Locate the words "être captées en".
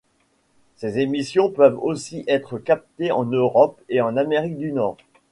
2.27-3.23